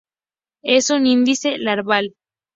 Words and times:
Es 0.63 0.89
un 0.89 1.05
índice 1.05 1.59
larval. 1.59 2.15